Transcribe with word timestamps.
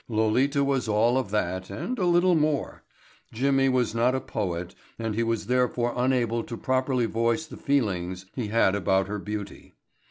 Lolita 0.09 0.63
was 0.63 0.87
all 0.87 1.15
of 1.15 1.29
that 1.29 1.69
and 1.69 1.99
a 1.99 2.07
little 2.07 2.33
more. 2.33 2.81
Jimmy 3.31 3.69
was 3.69 3.93
not 3.93 4.15
a 4.15 4.19
poet 4.19 4.73
and 4.97 5.13
he 5.13 5.21
was 5.21 5.45
therefore 5.45 5.93
unable 5.95 6.43
to 6.43 6.57
properly 6.57 7.05
voice 7.05 7.45
the 7.45 7.55
feelings 7.55 8.25
he 8.33 8.47
had 8.47 8.73
about 8.73 9.07
her 9.07 9.19
beauty. 9.19 9.75